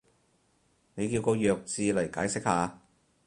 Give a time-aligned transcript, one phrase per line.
[0.95, 2.81] 你叫個弱智嚟解釋下